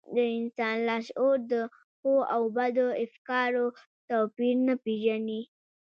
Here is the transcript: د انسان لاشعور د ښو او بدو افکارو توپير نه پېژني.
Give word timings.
د 0.15 0.17
انسان 0.37 0.75
لاشعور 0.87 1.37
د 1.51 1.53
ښو 1.97 2.13
او 2.33 2.41
بدو 2.55 2.87
افکارو 3.05 3.65
توپير 4.09 4.55
نه 4.67 4.75
پېژني. 4.83 5.41